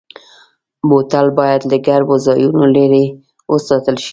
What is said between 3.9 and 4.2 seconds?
شي.